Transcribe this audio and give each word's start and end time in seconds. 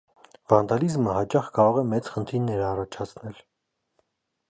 Վանդալիզմը 0.53 1.13
հաճախ 1.17 1.51
կարող 1.59 1.79
է 1.83 1.85
մեծ 1.91 2.09
խնդիրներ 2.17 2.67
առաջացնել։ 2.73 3.41